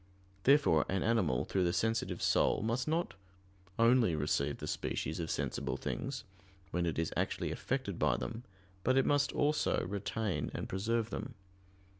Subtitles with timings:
[0.45, 3.13] Therefore an animal through the sensitive soul must not
[3.77, 6.23] only receive the species of sensible things,
[6.71, 8.41] when it is actually affected by them,
[8.83, 11.35] but it must also retain and preserve them.